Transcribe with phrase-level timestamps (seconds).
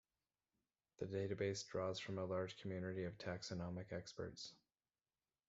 [0.97, 4.55] The database draws from a large community of taxonomic experts.